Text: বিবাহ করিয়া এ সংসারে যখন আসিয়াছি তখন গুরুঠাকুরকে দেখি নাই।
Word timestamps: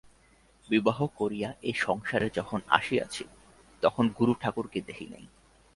বিবাহ 0.69 0.99
করিয়া 1.17 1.49
এ 1.61 1.71
সংসারে 1.77 2.27
যখন 2.33 2.59
আসিয়াছি 2.69 3.23
তখন 3.83 4.05
গুরুঠাকুরকে 4.17 4.79
দেখি 4.81 5.07
নাই। 5.11 5.25